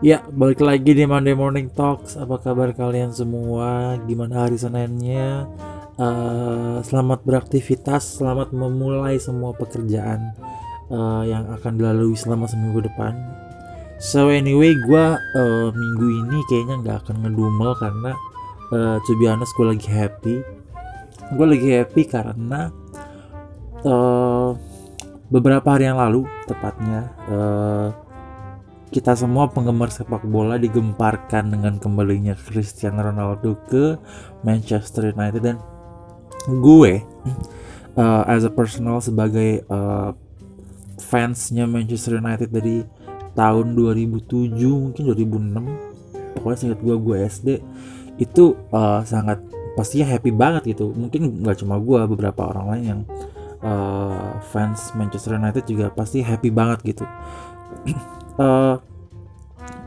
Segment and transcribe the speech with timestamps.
[0.00, 2.16] Ya, balik lagi di Monday Morning Talks.
[2.16, 4.00] Apa kabar kalian semua?
[4.08, 5.44] Gimana hari Seninnya?
[6.00, 10.32] Uh, selamat beraktivitas, selamat memulai semua pekerjaan
[10.88, 13.12] uh, yang akan dilalui selama seminggu depan.
[14.00, 18.16] So anyway, gue uh, minggu ini kayaknya nggak akan ngedumel karena
[18.72, 20.40] uh, to be honest gue lagi happy.
[21.36, 22.72] Gue lagi happy karena
[23.84, 24.56] uh,
[25.28, 27.12] beberapa hari yang lalu, tepatnya.
[27.28, 27.92] Uh,
[28.90, 33.94] kita semua penggemar sepak bola digemparkan dengan kembalinya Cristiano Ronaldo ke
[34.42, 35.56] Manchester United dan
[36.46, 37.02] gue
[37.94, 40.10] uh, as a personal sebagai uh,
[40.98, 42.82] fansnya Manchester United dari
[43.38, 45.90] tahun 2007 mungkin 2006
[46.38, 47.48] pokoknya singkat gue gue SD
[48.20, 49.40] itu uh, sangat
[49.74, 50.92] pastinya happy banget gitu.
[50.92, 53.00] Mungkin nggak cuma gue beberapa orang lain yang
[53.64, 57.04] uh, fans Manchester United juga pasti happy banget gitu.
[58.36, 58.76] Uh,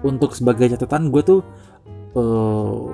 [0.03, 1.41] untuk sebagai catatan gue tuh
[2.19, 2.91] uh,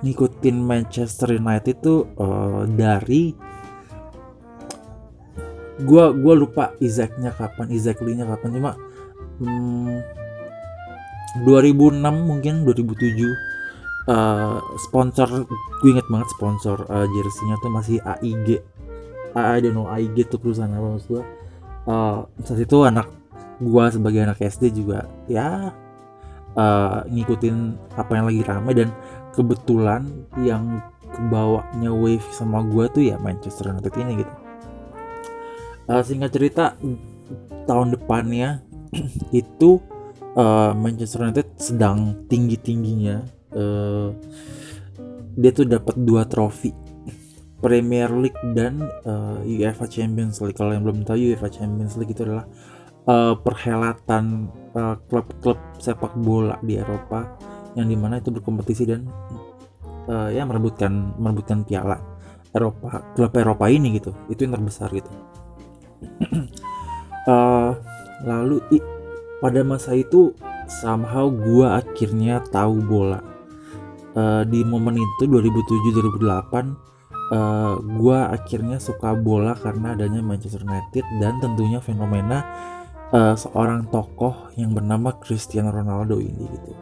[0.00, 3.34] ngikutin Manchester United tuh uh, dari
[5.74, 8.50] gue gua lupa Isaacnya kapan Isaac Lee-nya kapan.
[8.54, 8.72] Cuma
[9.42, 9.98] hmm,
[11.42, 13.26] 2006 mungkin 2007
[14.06, 15.28] uh, sponsor
[15.82, 18.62] gue inget banget sponsor uh, jersey-nya tuh masih AIG
[19.34, 21.22] I don't know AIG tuh perusahaan apa maksud gue
[21.90, 23.10] uh, saat itu anak
[23.58, 25.74] gua sebagai anak SD juga ya
[26.54, 27.56] uh, ngikutin
[27.98, 28.88] apa yang lagi ramai dan
[29.34, 30.06] kebetulan
[30.42, 30.82] yang
[31.14, 34.34] kebawanya wave sama gua tuh ya Manchester United ini gitu.
[35.84, 36.74] Uh, singkat cerita
[37.68, 38.64] tahun depannya
[39.34, 39.78] itu
[40.34, 43.20] uh, Manchester United sedang tinggi tingginya
[43.52, 44.10] uh,
[45.34, 46.70] dia tuh dapat dua trofi
[47.64, 50.52] Premier League dan uh, UEFA Champions League.
[50.52, 52.44] Kalau yang belum tahu UEFA Champions League itu adalah
[53.08, 57.36] uh, perhelatan uh, klub-klub sepak bola di Eropa
[57.74, 59.06] yang di mana itu berkompetisi dan
[60.08, 61.98] uh, ya merebutkan merebutkan piala
[62.54, 64.14] Eropa klub Eropa ini gitu.
[64.30, 65.10] Itu yang terbesar gitu.
[67.26, 67.74] Uh,
[68.30, 68.78] lalu i,
[69.42, 70.30] pada masa itu
[70.70, 73.20] somehow gua akhirnya tahu bola.
[74.14, 76.94] Uh, di momen itu 2007 2008
[77.32, 82.44] Uh, gua akhirnya suka bola karena adanya Manchester United dan tentunya fenomena
[83.14, 86.72] uh, seorang tokoh yang bernama Cristiano Ronaldo ini gitu.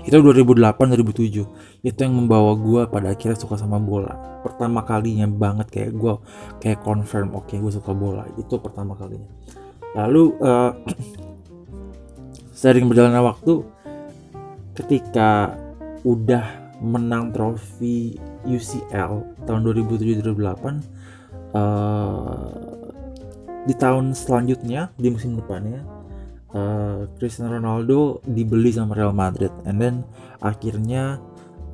[0.00, 4.40] Itu 2008 2007 itu yang membawa gue pada akhirnya suka sama bola.
[4.44, 6.14] Pertama kalinya banget kayak gue
[6.60, 8.24] kayak confirm oke okay, gue suka bola.
[8.36, 9.28] Itu pertama kalinya.
[9.96, 10.72] Lalu uh,
[12.52, 13.64] sering berjalannya waktu
[14.76, 15.56] ketika
[16.04, 18.16] udah menang trofi
[18.48, 22.69] UCL tahun 2007 2008 uh,
[23.64, 25.84] di tahun selanjutnya di musim depannya
[26.56, 29.52] uh, Cristiano Ronaldo dibeli sama Real Madrid.
[29.68, 30.06] And then
[30.40, 31.20] akhirnya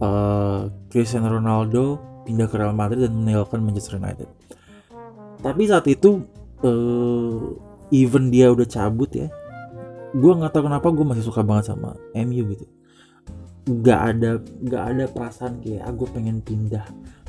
[0.02, 4.28] uh, Cristiano Ronaldo pindah ke Real Madrid dan meninggalkan Manchester United.
[5.40, 6.26] Tapi saat itu
[6.66, 7.38] uh,
[7.94, 9.30] even dia udah cabut ya
[10.16, 12.66] gue nggak tahu kenapa gue masih suka banget sama MU gitu.
[13.68, 16.86] Nggak ada nggak ada perasaan kayak aku ah, pengen pindah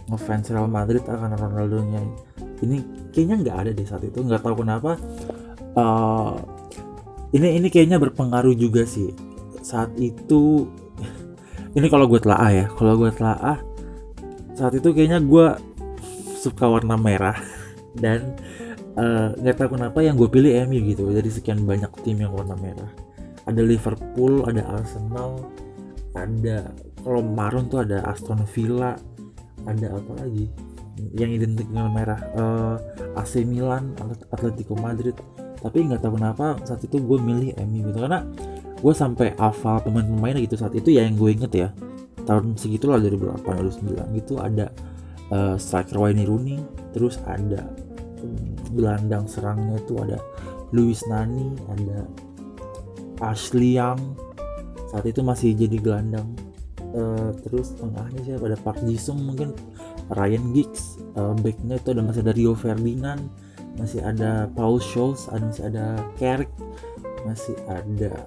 [0.08, 2.00] ngefans Real Madrid akan Ronaldo nya
[2.64, 4.98] ini kayaknya nggak ada di saat itu nggak tahu kenapa.
[5.78, 6.38] Uh,
[7.36, 9.14] ini ini kayaknya berpengaruh juga sih.
[9.62, 10.66] Saat itu
[11.78, 13.62] ini kalau gue telah ya kalau gue telah
[14.58, 15.48] saat itu kayaknya gue
[16.40, 17.38] suka warna merah.
[18.02, 18.38] Dan
[18.98, 21.10] uh, nggak uh, tahu kenapa yang gue pilih MU gitu.
[21.14, 22.90] Dari sekian banyak tim yang warna merah.
[23.48, 25.40] Ada Liverpool ada Arsenal
[26.18, 26.74] ada
[27.06, 28.98] kalau marun tuh ada Aston Villa
[29.70, 30.50] ada apa lagi
[31.14, 33.94] yang identik dengan merah uh, eh, AC Milan
[34.34, 35.16] Atletico Madrid.
[35.58, 38.00] Tapi nggak tahu kenapa saat itu gue milih MU gitu.
[38.02, 38.22] Karena
[38.78, 41.70] gue sampai hafal pemain-pemainnya gitu saat itu ya yang gue inget ya
[42.30, 44.70] tahun segitulah dari berapa 2009 gitu ada
[45.34, 46.62] uh, striker Wayne Rooney
[46.94, 47.66] terus ada
[48.22, 50.22] um, gelandang serangnya itu ada
[50.70, 52.06] Luis Nani ada
[53.22, 54.00] Ashley Young.
[54.94, 56.28] Saat itu masih jadi gelandang.
[56.96, 58.48] Uh, terus tengahnya siapa?
[58.48, 59.52] Ada Park Jisung mungkin
[60.12, 63.22] Ryan Giggs uh, backnya itu ada masih ada Rio Ferdinand
[63.78, 65.86] masih ada Paul Scholes ada masih ada
[66.18, 66.52] Carrick
[67.28, 68.24] masih ada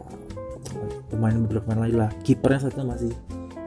[1.10, 2.10] pemain beberapa pemain lain lah.
[2.22, 3.12] Kipernya saat itu masih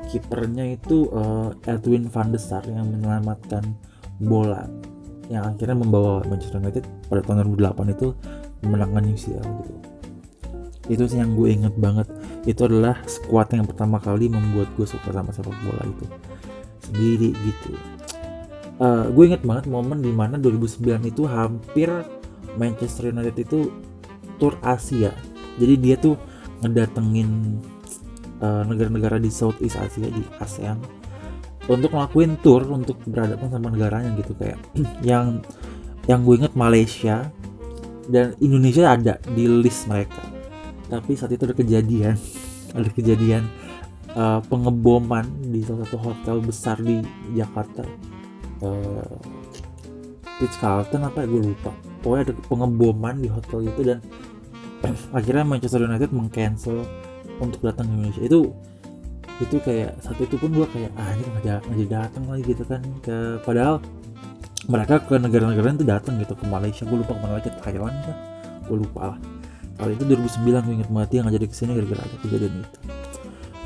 [0.07, 3.65] kipernya itu uh, Edwin van der Sar yang menyelamatkan
[4.21, 4.69] bola
[5.31, 8.07] yang akhirnya membawa Manchester United pada tahun 2008 itu
[8.62, 9.74] memenangkan UCL gitu.
[10.92, 12.12] Itu sih yang gue inget banget.
[12.44, 16.06] Itu adalah squad yang pertama kali membuat gue suka sama sepak bola itu.
[16.83, 17.74] Sendiri gitu
[18.81, 21.90] uh, gue inget banget momen di mana 2009 itu hampir
[22.58, 23.70] Manchester United itu
[24.38, 25.14] tour Asia.
[25.58, 26.18] Jadi dia tuh
[26.64, 27.60] ngedatengin
[28.42, 30.80] uh, negara-negara di Southeast Asia di ASEAN
[31.68, 34.60] untuk ngelakuin tour untuk berhadapan sama negaranya gitu kayak
[35.10, 35.44] yang
[36.10, 37.31] yang gue inget Malaysia
[38.12, 40.24] dan Indonesia ada di list mereka.
[40.92, 42.16] Tapi saat itu ada kejadian
[42.78, 43.48] ada kejadian
[44.18, 47.00] uh, pengeboman di salah satu hotel besar di
[47.38, 47.86] Jakarta
[48.63, 49.12] uh,
[50.39, 51.27] Ritz Carlton apa ya?
[51.30, 51.71] Gue lupa.
[52.04, 54.00] Pokoknya ada pengeboman di hotel itu dan
[55.18, 56.83] akhirnya Manchester United mengcancel
[57.39, 58.21] untuk datang ke Indonesia.
[58.24, 58.39] Itu
[59.42, 62.81] itu kayak saat itu pun gue kayak ah ini nggak jadi datang lagi gitu kan.
[63.04, 63.83] Ke padahal
[64.68, 66.83] mereka ke negara-negara itu datang gitu ke Malaysia.
[66.88, 68.18] Gue lupa ke mana lagi Thailand kah?
[68.68, 69.19] Gue lupa lah.
[69.74, 72.80] Kali itu 2009 gue inget mati yang jadi ke sini gara-gara ada kejadian itu.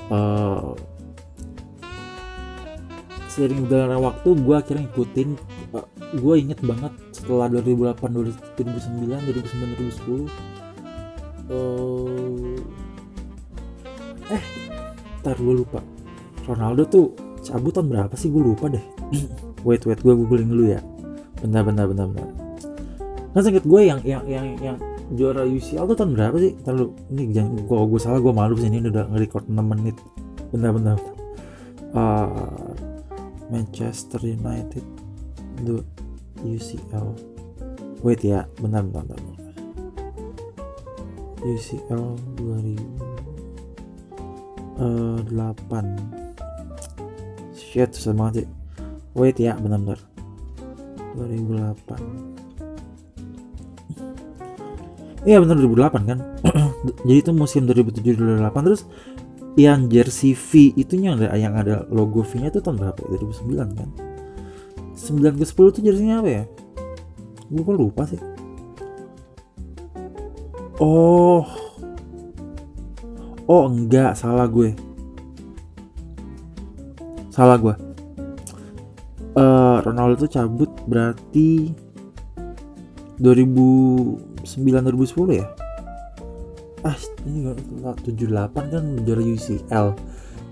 [0.08, 0.72] Uh,
[3.38, 5.30] seiring berjalannya waktu gue akhirnya ngikutin
[5.78, 5.86] eh,
[6.18, 10.58] gue inget banget setelah 2008 2009 2009 2010
[11.54, 12.58] uh,
[14.34, 14.44] eh
[15.28, 15.84] ntar gue lupa.
[16.48, 17.06] Ronaldo tuh
[17.44, 18.32] cabut tahun berapa sih?
[18.32, 18.84] Gue lupa deh.
[19.68, 20.80] Wait wait gue googling dulu ya.
[21.44, 22.30] Bentar bentar bentar bentar.
[23.36, 24.78] Kan sakit gue yang yang yang yang
[25.12, 26.56] juara UCL tuh tahun berapa sih?
[26.64, 29.98] Terlalu ini jangan gue gue salah gue malu sih ini udah nge-record 6 menit.
[30.56, 30.98] Bentar, bentar.
[31.92, 32.72] Uh,
[33.48, 34.84] Manchester United
[35.64, 35.84] the
[36.44, 37.16] UCL
[38.06, 39.38] wait ya bentar bentar, bentar.
[41.42, 43.18] UCL 2000
[44.78, 48.50] uh, 8 shit susah banget sih.
[49.18, 49.98] Wait ya benar-benar
[51.18, 51.98] 2008
[55.26, 56.22] Iya benar 2008 kan?
[57.10, 58.86] Jadi itu musim 2007-2008 Terus
[59.58, 63.00] yang jersey V itunya ada yang ada logo V nya itu tahun berapa?
[63.10, 63.18] ya?
[63.26, 63.90] 2009 kan?
[64.94, 66.44] 9 ke 10 tuh jersey-nya apa ya?
[67.50, 68.22] Gue kok lupa sih.
[70.78, 71.42] Oh.
[73.50, 74.14] Oh enggak.
[74.14, 74.78] Salah gue.
[77.34, 77.88] Salah gue
[79.38, 81.72] uh, Ronaldo tuh cabut berarti
[83.22, 85.46] 2009 2010 ya
[86.88, 86.96] ah
[87.28, 87.52] ini
[87.84, 89.88] 78 kan juara UCL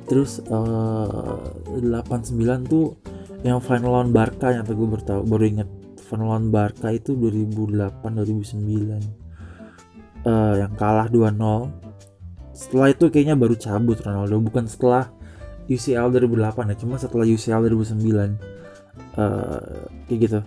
[0.06, 1.40] terus uh,
[1.72, 2.36] eh, 89
[2.68, 3.00] tuh
[3.48, 4.76] yang final lawan Barca yang gue
[5.08, 5.70] baru inget
[6.06, 9.26] final lawan Barca itu 2008 2009
[10.28, 11.86] uh, yang kalah 2-0
[12.56, 15.12] setelah itu kayaknya baru cabut Ronaldo bukan setelah
[15.66, 18.38] UCL 2008 ya cuma setelah UCL 2009
[19.18, 19.60] uh,
[20.08, 20.40] kayak gitu.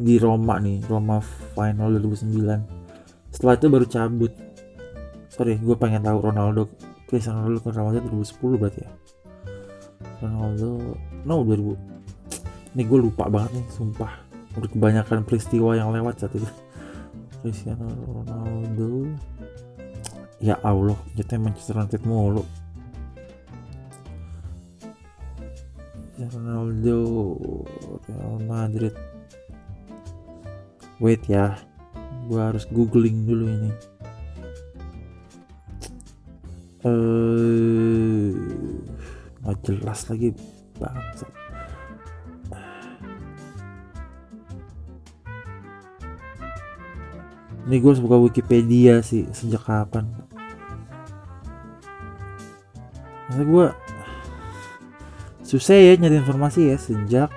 [0.00, 1.20] Di Roma nih Roma
[1.52, 2.80] final 2009
[3.30, 4.32] setelah itu baru cabut
[5.30, 6.66] sorry gue pengen tahu Ronaldo
[7.06, 8.92] Cristiano Ronaldo ke Real Madrid 2010 berarti ya?
[10.20, 10.68] Ronaldo
[11.24, 11.90] no 2000
[12.70, 14.12] ini gue lupa banget nih sumpah.
[14.54, 16.46] Udah kebanyakan peristiwa yang lewat saat itu.
[17.42, 19.10] Cristiano Ronaldo.
[20.38, 22.46] Ya Allah kita Manchester United mulu.
[26.20, 26.98] Ronaldo
[28.06, 28.94] Real Madrid.
[31.02, 31.58] Wait ya
[32.30, 33.72] gua harus googling dulu ini
[36.80, 38.32] eh
[39.40, 40.28] nggak jelas lagi
[40.80, 41.28] bangsa
[47.70, 50.10] ini gue harus buka Wikipedia sih sejak kapan?
[53.30, 53.66] Masa gue
[55.46, 57.30] susah ya nyari informasi ya sejak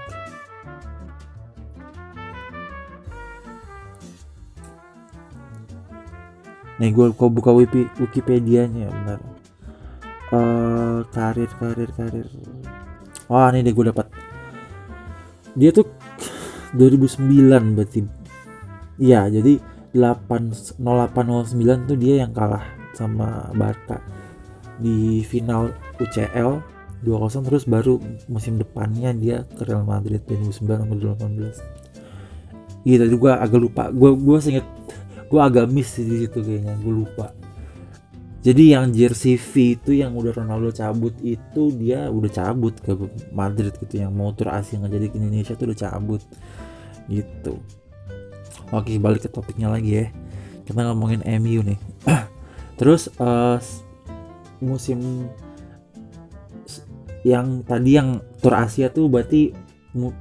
[6.83, 9.19] nih gue kok buka wiki Wikipedia nya benar.
[10.35, 12.27] Uh, karir karir karir.
[13.31, 14.11] Wah ini deh gue dapat.
[15.55, 15.87] Dia tuh
[16.75, 18.03] 2009 berarti.
[18.99, 19.63] Iya jadi
[19.95, 24.03] 8 0809 tuh dia yang kalah sama Barca.
[24.75, 25.71] Di final
[26.03, 26.59] UCL
[27.07, 27.95] 2-0 terus baru
[28.27, 31.83] musim depannya dia ke Real Madrid 2009 2018
[32.83, 33.83] gitu juga agak lupa.
[33.95, 34.67] Gue gue inget
[35.27, 37.31] gue agak miss di situ kayaknya gue lupa.
[38.43, 42.91] Jadi yang jersey V itu yang udah Ronaldo cabut itu dia udah cabut ke
[43.31, 46.21] Madrid gitu yang motor Asia nggak jadi ke Indonesia tuh udah cabut.
[47.07, 47.55] Gitu.
[48.75, 50.05] Oke balik ke topiknya lagi ya.
[50.67, 51.79] Kita ngomongin MU nih.
[52.79, 53.63] Terus uh,
[54.59, 55.31] musim
[57.23, 59.55] yang tadi yang Tour Asia tuh berarti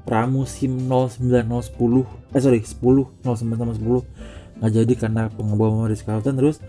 [0.07, 6.39] pramusim 09 010 eh sorry 10 09 sama 10 nggak jadi karena pengeboman dari Carlton
[6.39, 6.63] terus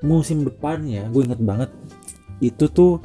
[0.00, 1.70] musim depannya gue inget banget
[2.40, 3.04] itu tuh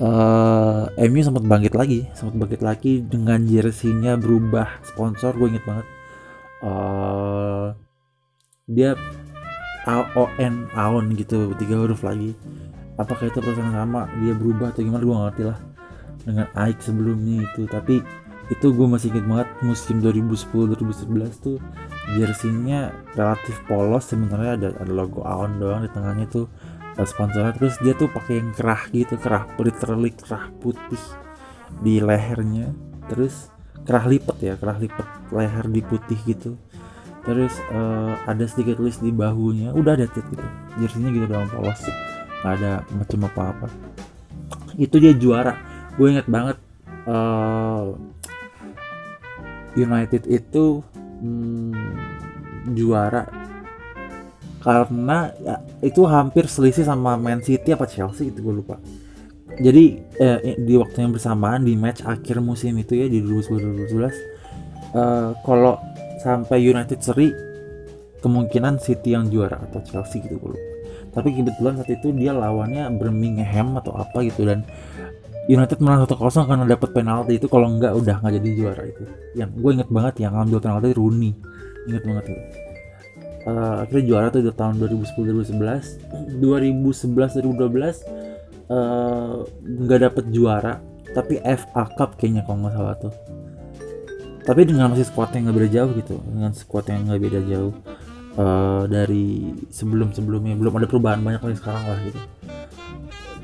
[0.00, 5.86] uh, MU sempat bangkit lagi sempat bangkit lagi dengan jersinya berubah sponsor gue inget banget.
[6.60, 7.72] Uh,
[8.68, 8.92] dia
[9.88, 12.36] AON AON gitu tiga huruf lagi.
[13.00, 15.58] Apakah itu perusahaan sama dia berubah atau gimana gue ngerti lah.
[16.20, 18.04] Dengan Aik sebelumnya itu tapi
[18.52, 21.56] itu gue masih inget banget musim 2010-2011 tuh
[22.18, 26.46] jersinya relatif polos sebenarnya ada, ada logo Aon doang di tengahnya tuh
[26.98, 27.54] sponsornya.
[27.56, 31.02] Terus dia tuh pakai yang kerah gitu kerah literally kerah putih
[31.82, 32.72] di lehernya.
[33.06, 33.50] Terus
[33.86, 36.58] kerah lipat ya kerah lipat leher di putih gitu.
[37.20, 40.46] Terus uh, ada sedikit tulis di bahunya udah ada tit gitu.
[40.80, 41.80] Jersinya gitu doang polos.
[42.40, 43.68] Nggak ada macam apa apa
[44.80, 45.54] itu dia juara.
[46.00, 46.56] Gue inget banget
[47.04, 47.92] uh,
[49.76, 50.80] United itu
[51.20, 51.99] hmm,
[52.72, 53.24] juara.
[54.60, 58.76] Karena ya, itu hampir selisih sama Man City apa Chelsea gitu gue lupa.
[59.56, 63.92] Jadi eh, di waktu yang bersamaan di match akhir musim itu ya di 2012
[64.94, 65.74] uh, kalau
[66.22, 67.32] sampai United seri
[68.20, 70.68] kemungkinan City yang juara atau Chelsea gitu gue lupa.
[71.10, 74.62] Tapi kebetulan saat itu dia lawannya Birmingham atau apa gitu dan
[75.50, 79.02] United menang satu kosong karena dapat penalti itu kalau enggak udah nggak jadi juara itu.
[79.34, 81.32] Yang gue inget banget yang ngambil penalti Rooney
[81.88, 82.42] inget banget itu
[83.48, 91.42] uh, akhirnya juara tuh di tahun 2010 2011 2011 2012 uh, nggak dapet juara tapi
[91.42, 93.14] FA Cup kayaknya kalau nggak salah tuh.
[94.40, 97.74] Tapi dengan masih squad yang nggak beda jauh gitu dengan squad yang nggak beda jauh
[98.40, 102.20] uh, dari sebelum sebelumnya belum ada perubahan banyak lagi sekarang lah gitu.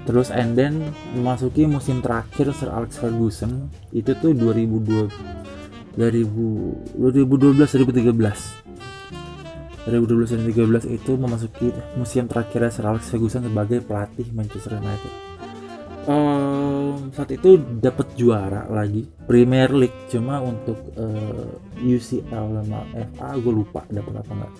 [0.06, 5.10] Terus and then memasuki musim terakhir Sir Alex Ferguson itu tuh 2002
[5.96, 8.66] 2000 2012 2013
[9.88, 15.12] 2012 2013 itu memasuki musim terakhir Sir Alex Ferguson sebagai pelatih Manchester United.
[16.06, 21.50] Um, saat itu dapat juara lagi Premier League cuma untuk uh,
[21.82, 24.52] eh, UCL sama FA gue lupa dapat apa enggak.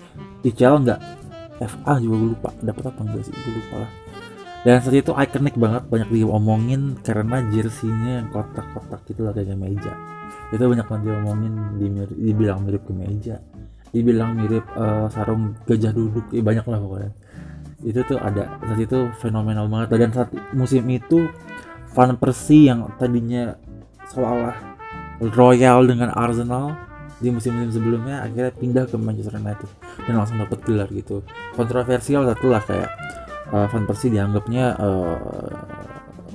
[0.43, 0.99] UCL enggak
[1.63, 3.91] FA juga gue lupa dapat apa enggak sih gue lupa lah.
[4.65, 10.16] Dan saat itu ikonik banget banyak diomongin karena jersinya yang kotak-kotak gitu lah kayak meja
[10.47, 11.53] itu banyak banget diomongin
[12.15, 13.43] dibilang mirip ke meja
[13.91, 17.11] dibilang mirip uh, sarung gajah duduk ya banyak lah pokoknya.
[17.85, 19.87] Itu tuh ada saat itu fenomenal banget.
[19.95, 21.29] Dan saat musim itu
[21.93, 23.55] Van Persie yang tadinya
[24.11, 24.55] seolah
[25.33, 26.77] royal dengan Arsenal
[27.17, 29.69] di musim-musim sebelumnya akhirnya pindah ke Manchester United
[30.05, 31.25] dan langsung dapat gelar gitu.
[31.57, 32.91] Kontroversial satu lah kayak
[33.49, 35.49] uh, Van Persie dianggapnya uh,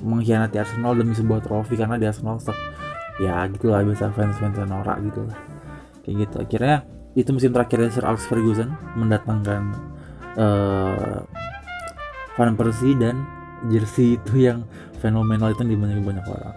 [0.03, 2.43] mengkhianati Arsenal demi sebuah trofi karena di Arsenal
[3.21, 5.39] ya gitulah biasa fans-fans norak gitu lah
[6.03, 6.35] kayak gitu.
[6.41, 6.77] Akhirnya
[7.13, 9.61] itu musim terakhir Sir Alex Ferguson mendatangkan
[10.37, 11.21] uh,
[12.33, 13.21] Van Persie dan
[13.69, 14.65] jersey itu yang
[14.97, 16.55] fenomenal itu dibanding banyak orang.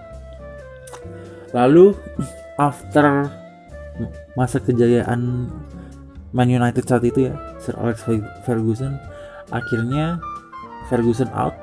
[1.52, 1.92] Lalu
[2.56, 3.28] after
[4.36, 5.48] masa kejayaan
[6.32, 8.04] Man United saat itu ya Sir Alex
[8.44, 8.96] Ferguson
[9.52, 10.20] akhirnya
[10.88, 11.54] Ferguson out.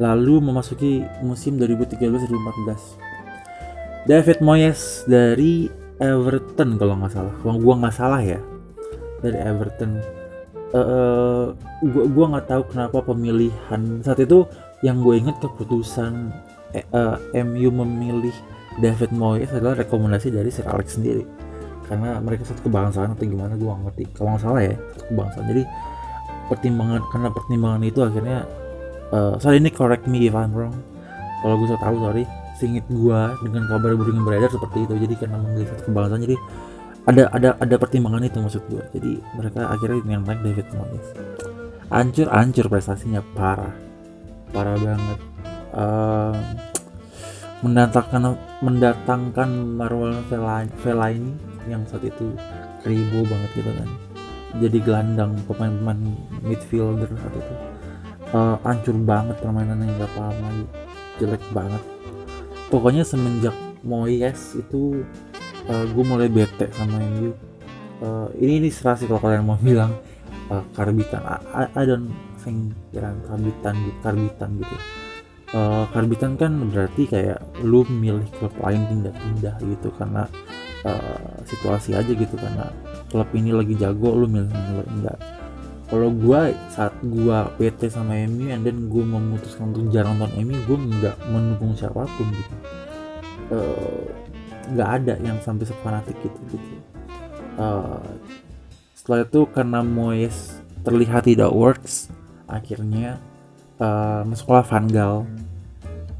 [0.00, 3.01] Lalu memasuki musim 2013-2014
[4.02, 5.70] David Moyes dari
[6.02, 7.34] Everton kalau nggak salah.
[7.38, 8.40] Kalau gua nggak salah ya.
[9.22, 10.02] Dari Everton.
[10.72, 11.52] Uh,
[11.84, 14.48] gua gua nggak tahu kenapa pemilihan saat itu
[14.82, 16.34] yang gue inget keputusan
[16.74, 17.14] eh, uh,
[17.46, 18.34] MU memilih
[18.82, 21.22] David Moyes adalah rekomendasi dari Sir Alex sendiri.
[21.86, 24.04] Karena mereka satu kebangsaan atau gimana gue ngerti.
[24.18, 25.44] Kalau nggak salah ya satu kebangsaan.
[25.46, 25.62] Jadi
[26.50, 28.38] pertimbangan karena pertimbangan itu akhirnya
[29.14, 30.74] uh, sorry ini correct me if I'm wrong.
[31.46, 32.24] Kalau gue tahu sorry
[32.56, 34.94] singit gue dengan kabar burung yang beredar seperti itu.
[35.08, 36.36] Jadi karena memilih satu kebangsaan jadi
[37.02, 41.08] ada ada ada pertimbangan itu maksud gue jadi mereka akhirnya yang naik David Moyes.
[41.90, 43.74] Ancur ancur prestasinya parah.
[44.54, 45.18] Parah banget.
[45.72, 46.36] Uh,
[47.64, 50.22] mendatangkan mendatangkan Marwal
[50.82, 51.34] Fellaini
[51.66, 52.34] yang saat itu
[52.86, 53.88] ribu banget gitu kan.
[54.62, 56.00] Jadi gelandang pemain-pemain
[56.44, 57.54] midfielder saat itu.
[58.32, 60.64] Uh, hancur banget permainannya nggak paham lagi.
[61.20, 61.82] Jelek banget
[62.72, 63.52] pokoknya semenjak
[63.84, 65.04] Moyes itu
[65.68, 67.36] uh, eh, gue mulai bete sama MU
[68.00, 69.92] uh, ini ini serasi kalau kalian mau bilang
[70.48, 71.22] uh, karbitan.
[71.52, 72.10] I, I don't
[72.42, 74.76] think ya karbitan karbitan gitu.
[75.52, 80.24] Uh, karbitan kan berarti kayak lu milih klub lain pindah-pindah gitu karena
[80.88, 82.72] uh, situasi aja gitu karena
[83.12, 85.18] klub ini lagi jago lu milih milih enggak
[85.92, 90.56] kalau gue saat gue PT sama MU and then gue memutuskan untuk jarang nonton MU
[90.64, 92.54] gue nggak mendukung siapa pun gitu.
[93.52, 94.08] Eh,
[94.72, 96.80] nggak uh, ada yang sampai sefanatik gitu gitu.
[97.60, 98.00] Uh,
[98.96, 102.08] setelah itu karena Moyes terlihat tidak works
[102.48, 103.20] akhirnya
[103.76, 105.28] uh, masuklah Van Gaal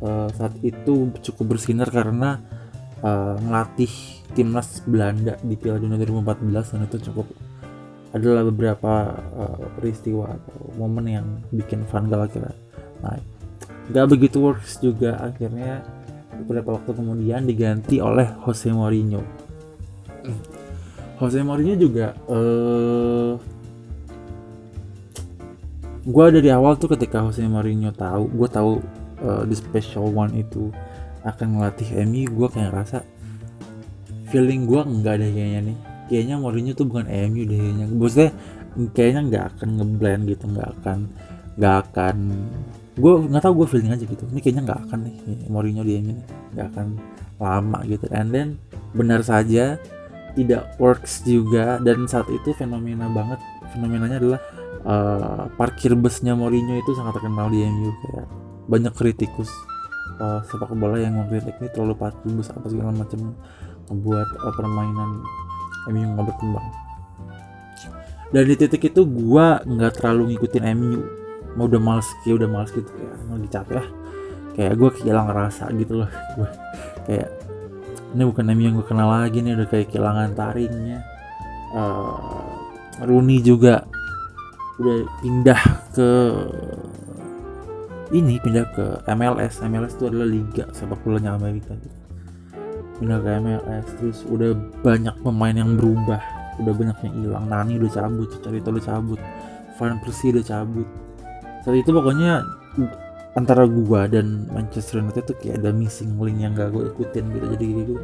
[0.04, 2.44] uh, saat itu cukup bersinar karena
[3.00, 3.88] uh, ngelatih
[4.36, 7.26] timnas Belanda di Piala Dunia 2014 dan itu cukup
[8.12, 12.52] adalah beberapa uh, peristiwa atau momen yang bikin Van Gaal kira
[13.00, 13.18] nah
[13.90, 15.82] nggak begitu works juga akhirnya
[16.42, 19.20] beberapa waktu kemudian diganti oleh Jose Mourinho.
[21.20, 23.32] Jose Mourinho juga eh
[26.02, 28.82] gue dari awal tuh ketika Jose Mourinho tahu gue tahu
[29.22, 30.74] uh, the special one itu
[31.22, 32.98] akan ngelatih MU gue kayak ngerasa
[34.34, 35.78] feeling gue nggak ada kayaknya nih
[36.12, 37.86] kayaknya Mourinho tuh bukan MU deh kayaknya.
[37.88, 38.30] Maksudnya
[38.92, 40.98] kayaknya nggak akan ngeblend gitu nggak akan
[41.56, 42.16] nggak akan
[42.92, 44.24] gue nggak tahu gue feeling aja gitu.
[44.28, 45.16] Ini kayaknya nggak akan nih
[45.48, 46.14] Mourinho di MU
[46.52, 46.86] nggak akan
[47.40, 48.04] lama gitu.
[48.12, 48.48] And then
[48.92, 49.80] benar saja
[50.36, 51.80] tidak works juga.
[51.80, 53.40] Dan saat itu fenomena banget
[53.72, 54.40] fenomenanya adalah
[54.84, 58.28] uh, parkir busnya Mourinho itu sangat terkenal di MU kayak
[58.68, 59.50] banyak kritikus
[60.22, 63.34] uh, sepak bola yang mengkritik ini terlalu parkir bus apa segala macam
[63.90, 65.22] membuat uh, permainan
[65.90, 66.66] MU nggak berkembang.
[68.32, 71.00] Dan di titik itu gua nggak terlalu ngikutin MU
[71.52, 73.88] mau udah males kayak udah males gitu kayak lagi capek lah.
[74.52, 76.10] Kayak gue kehilangan rasa gitu loh.
[76.36, 76.48] Gue
[77.08, 77.28] kayak
[78.12, 81.00] ini bukan MU yang gue kenal lagi nih udah kayak kehilangan taringnya.
[81.72, 82.52] Uh,
[83.00, 83.88] Rooney juga
[84.76, 85.62] udah pindah
[85.96, 86.10] ke
[88.12, 88.84] ini pindah ke
[89.16, 92.01] MLS MLS itu adalah liga sepak bolanya Amerika gitu.
[93.02, 94.54] Pindah ke MLS terus udah
[94.86, 96.22] banyak pemain yang berubah.
[96.62, 97.44] Udah banyak yang hilang.
[97.50, 99.20] Nani udah cabut Carito udah cabut
[99.74, 100.86] Van Persie udah cabut.
[101.66, 102.46] Saat itu pokoknya
[103.34, 107.46] antara gua dan Manchester United tuh kayak ada missing link yang gak gue ikutin gitu.
[107.58, 107.94] Jadi gitu.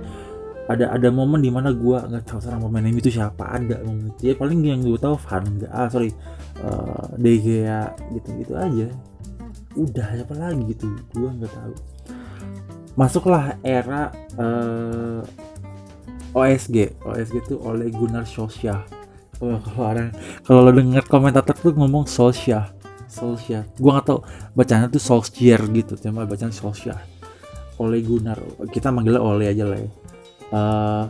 [0.69, 3.55] Ada ada momen di mana gua nggak tahu seorang pemain ini itu siapa.
[3.55, 4.33] Ada momen itu.
[4.33, 6.11] Ya paling yang gue tahu Van ah sorry.
[6.59, 8.91] Uh, De Gea gitu gitu aja.
[9.79, 10.91] Udah apa lagi gitu?
[11.15, 11.98] Gua nggak tahu
[12.99, 15.23] masuklah era uh,
[16.35, 18.83] OSG OSG itu oleh Gunnar Solskjaer.
[19.39, 20.11] Oh, kalau orang
[20.43, 22.75] kalau lo denger komentator tuh ngomong Solskjaer.
[23.07, 23.71] Solskjaer.
[23.79, 25.95] Gue gak tau bacanya tuh Solskjaer gitu.
[25.95, 27.01] Cuma bacanya Solskjaer.
[27.79, 28.43] Ole Gunnar.
[28.69, 29.91] Kita manggilnya Ole aja lah ya.
[30.51, 31.05] Uh,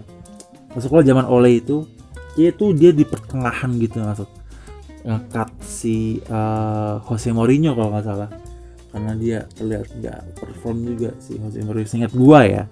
[0.76, 1.88] masuklah zaman Ole itu
[2.54, 4.30] tuh dia di pertengahan gitu masuk
[5.02, 8.30] ngekat si uh, Jose Mourinho kalau nggak salah
[8.88, 11.88] karena dia terlihat nggak perform juga si Jose Mourinho.
[11.88, 12.64] Ingat gua ya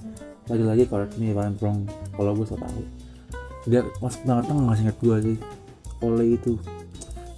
[0.46, 1.78] lagi-lagi kalau ini paling wrong
[2.14, 2.82] kalau gue so tahu.
[3.66, 5.36] Dia masuk banget nggak ingat gua sih.
[6.06, 6.54] Ole itu.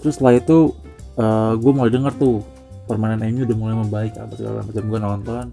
[0.02, 0.76] Terus setelah itu
[1.16, 2.44] uh, eh, gue mulai denger tuh
[2.84, 4.84] permainan MU udah mulai membaik apa segala macam.
[4.84, 5.46] Gue nonton.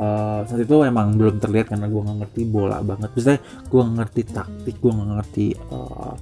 [0.00, 3.12] Uh, saat itu emang belum terlihat karena gue nggak ngerti bola banget.
[3.12, 6.14] Maksudnya gue ngerti taktik gue nggak ngerti uh,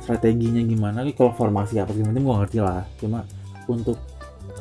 [0.00, 1.02] strateginya gimana.
[1.04, 2.86] Nih kalau formasi apa gimana gue ngerti lah.
[2.96, 3.26] Cuma
[3.66, 3.98] untuk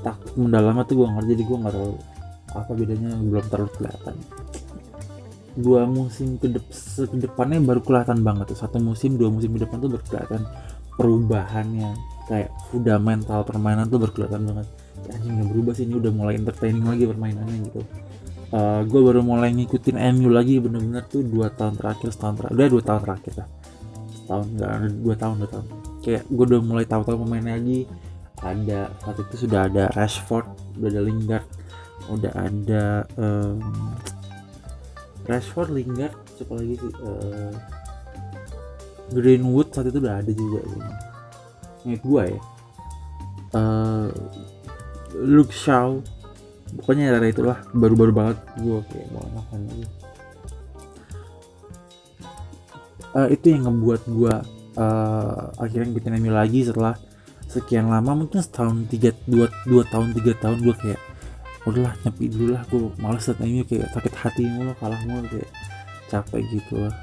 [0.02, 1.92] taktik mendalamnya tuh gue ngerti jadi gue nggak tahu
[2.56, 4.16] apa bedanya belum terlalu kelihatan.
[5.60, 6.48] Dua musim ke,
[7.20, 8.58] depannya baru kelihatan banget tuh.
[8.58, 10.42] Satu musim dua musim ke depan tuh baru kelihatan
[10.98, 11.92] perubahannya.
[12.30, 14.68] Kayak fundamental permainan tuh berkelihatan banget.
[15.10, 17.82] Anjing udah berubah sih ini udah mulai entertaining lagi permainannya gitu.
[18.50, 22.56] Uh, eh, gue baru mulai ngikutin MU lagi bener-bener tuh dua tahun terakhir setahun terakhir
[22.58, 23.48] udah dua tahun terakhir lah.
[24.10, 24.70] Setahun enggak
[25.02, 25.66] dua tahun dua tahun.
[26.00, 27.86] Kayak gue udah mulai tahu-tahu pemainnya lagi
[28.44, 30.48] ada saat itu sudah ada Rashford
[30.80, 31.46] udah ada Lingard
[32.10, 32.84] udah ada
[33.20, 33.60] um,
[35.28, 36.94] Rashford Lingard siapa lagi sih?
[37.04, 37.54] Uh,
[39.10, 41.10] Greenwood saat itu udah ada juga gitu
[41.88, 42.40] inget gue ya.
[43.50, 44.08] Uh,
[45.16, 46.04] Luke Shaw
[46.78, 49.86] pokoknya era itulah baru-baru banget gue kayak mau makan lagi.
[53.10, 54.36] Uh, itu yang ngebuat gue
[54.78, 56.94] uh, akhirnya ngikutin MU lagi setelah
[57.50, 61.02] sekian lama mungkin setahun tiga dua dua tahun tiga tahun gue kayak
[61.66, 65.50] udahlah nyepi dulu lah gue males liat MU kayak sakit hati mulu kalah mulu kayak
[66.10, 66.94] capek gitu lah.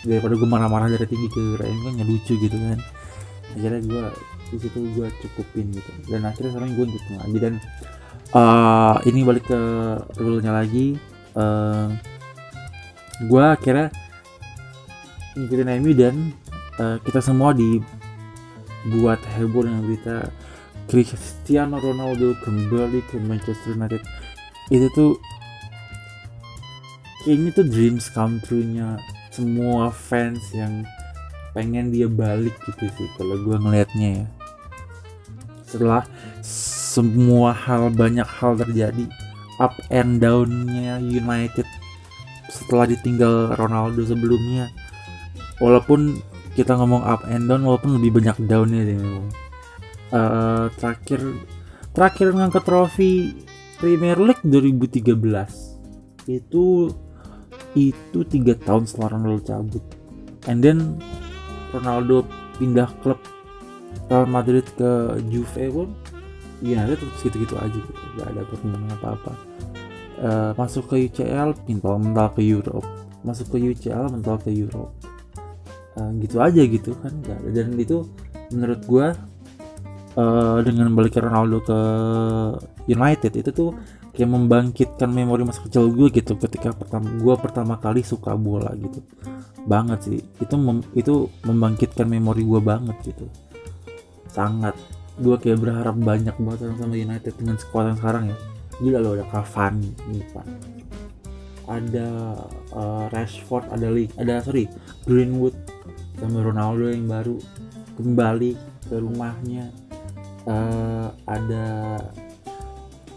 [0.00, 2.80] Daripada gue marah-marah dari tinggi ke Ryan kan ngelucu gitu kan.
[3.56, 4.04] Akhirnya gue
[4.50, 5.90] di situ gue cukupin gitu.
[6.08, 7.54] Dan akhirnya sekarang gue ngikutin lagi dan
[8.34, 9.60] uh, ini balik ke
[10.18, 10.96] rule nya lagi
[11.36, 11.88] uh, eh,
[13.26, 13.88] gue akhirnya
[15.36, 16.14] ngikutin Amy dan
[16.80, 17.52] uh, kita semua
[18.86, 20.16] dibuat heboh dengan berita
[20.90, 24.02] Cristiano Ronaldo kembali ke Manchester United.
[24.72, 25.12] Itu tuh
[27.22, 28.96] kayaknya tuh dreams come true nya
[29.30, 30.82] semua fans yang
[31.54, 34.26] pengen dia balik gitu sih kalau gue ngelihatnya ya.
[35.66, 36.02] Setelah
[36.90, 39.06] semua hal banyak hal terjadi
[39.62, 41.68] up and downnya United
[42.50, 44.72] setelah ditinggal Ronaldo sebelumnya.
[45.62, 46.18] Walaupun
[46.60, 49.00] kita ngomong up and down walaupun lebih banyak downnya sih.
[50.12, 51.20] Uh, terakhir
[51.96, 53.32] terakhir ngangkat trofi
[53.80, 55.16] Premier League 2013
[56.28, 56.92] itu
[57.72, 59.84] itu tiga tahun setelah Ronaldo cabut.
[60.44, 61.00] And then
[61.72, 62.28] Ronaldo
[62.60, 63.16] pindah klub
[64.12, 65.88] Real Madrid ke Juve pun
[66.60, 68.02] United tetap segitu-gitu aja gitu.
[68.20, 69.32] Gak ada perkembangan apa-apa.
[70.20, 72.84] Uh, masuk ke UCL mental mental ke Europe.
[73.24, 74.92] Masuk ke UCL mental ke Europe
[75.98, 77.48] uh, gitu aja gitu kan gak ada.
[77.50, 78.06] Dan itu
[78.50, 79.06] menurut gua
[80.18, 81.78] uh, dengan balik Ronaldo ke
[82.90, 83.70] United itu tuh
[84.10, 89.00] kayak membangkitkan memori masa kecil gue gitu ketika pertama gue pertama kali suka bola gitu.
[89.64, 90.20] Banget sih.
[90.42, 93.30] Itu mem, itu membangkitkan memori gue banget gitu.
[94.30, 94.74] Sangat.
[95.20, 98.36] Gue kayak berharap banyak banget sama United dengan sekuat yang sekarang ya.
[98.80, 100.46] Gila loh ada Cavani nih pak
[101.70, 102.34] ada
[102.74, 104.66] uh, Rashford ada Lee ada sorry
[105.06, 105.54] Greenwood
[106.20, 107.40] sama Ronaldo yang baru
[107.96, 108.52] kembali
[108.86, 109.72] ke rumahnya.
[110.44, 111.96] Uh, ada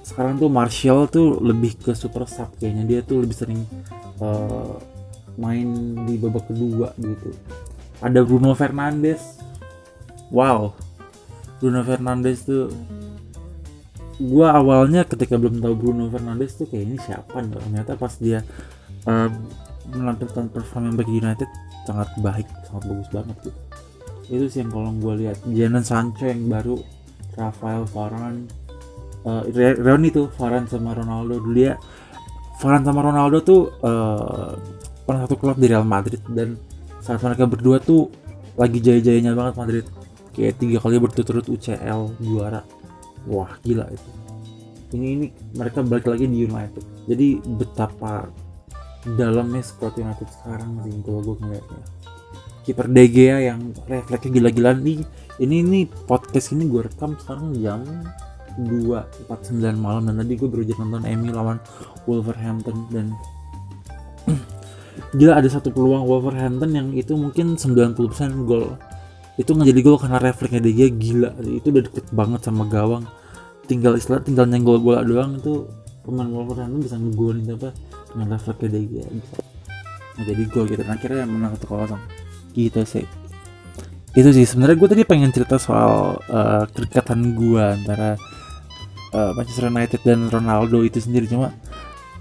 [0.04, 2.84] sekarang tuh Martial tuh lebih ke super sub kayaknya.
[2.88, 3.62] Dia tuh lebih sering
[4.24, 4.80] uh,
[5.36, 5.68] main
[6.08, 7.36] di babak kedua gitu.
[8.00, 9.40] Ada Bruno Fernandes.
[10.32, 10.76] Wow.
[11.60, 12.72] Bruno Fernandes tuh
[14.22, 17.56] gua awalnya ketika belum tahu Bruno Fernandes tuh kayak ini siapa nih?
[17.56, 18.46] Ternyata pas dia
[19.08, 19.30] uh,
[19.90, 21.50] menampilkan performa yang bagi United
[21.84, 23.60] sangat baik sangat bagus banget gitu
[24.32, 25.38] itu sih yang kalau gue lihat.
[25.52, 26.80] Jadon Sancho yang baru
[27.36, 28.48] Rafael Varane
[29.26, 31.44] uh, Reon itu Varane sama Ronaldo.
[31.44, 31.76] Dulu dia
[32.62, 34.56] Varane sama Ronaldo tuh uh,
[35.04, 36.22] pernah satu klub di Real Madrid.
[36.32, 36.56] Dan
[37.04, 38.08] saat mereka berdua tuh
[38.56, 39.86] lagi jaya-jayanya banget Madrid.
[40.34, 42.64] Kayak tiga kali berturut-turut UCL juara.
[43.28, 44.10] Wah gila itu.
[44.94, 45.26] Ini ini
[45.58, 46.86] mereka balik lagi di United.
[47.10, 47.28] Jadi
[47.60, 48.30] betapa
[49.04, 51.84] dalamnya squad United sekarang sih kalau gue ngeliatnya.
[52.64, 54.80] Kiper De Gea yang refleksnya gila-gilaan.
[54.80, 55.04] Nih
[55.44, 57.84] ini ini podcast ini gue rekam sekarang jam
[58.56, 60.08] 2.49 malam.
[60.08, 61.60] Dan tadi gue baru aja nonton Emi lawan
[62.08, 63.12] Wolverhampton dan
[65.20, 68.00] gila ada satu peluang Wolverhampton yang itu mungkin 90%
[68.48, 68.80] gol.
[69.36, 71.36] Itu nggak jadi gol karena refleksnya dia gila.
[71.44, 73.04] Itu udah deket banget sama gawang.
[73.68, 75.68] Tinggal istilah tinggal nyenggol bola doang itu
[76.08, 77.72] pemain Wolverhampton bisa ngegolin apa
[78.14, 79.38] dengan refleksnya dia bisa
[80.18, 80.82] nah, jadi gol gitu.
[80.86, 82.02] Nah, akhirnya menang satu kosong.
[82.54, 83.06] Gitu sih.
[84.14, 84.46] Itu sih.
[84.46, 88.14] Sebenarnya gue tadi pengen cerita soal uh, kedekatan gue antara
[89.14, 91.26] uh, Manchester United dan Ronaldo itu sendiri.
[91.26, 91.50] Cuma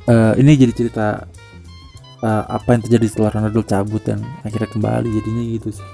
[0.08, 1.28] uh, ini jadi cerita
[2.24, 5.08] uh, apa yang terjadi setelah Ronaldo cabut dan akhirnya kembali.
[5.12, 5.86] Jadinya gitu sih.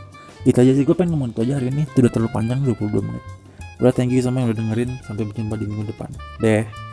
[0.46, 0.86] Itu aja sih.
[0.86, 1.82] Gue pengen ngomong itu aja hari ini.
[1.98, 3.24] Sudah terlalu panjang 22 menit.
[3.82, 4.90] Udah thank you sama yang udah dengerin.
[5.02, 6.14] Sampai berjumpa di minggu depan.
[6.38, 6.87] Deh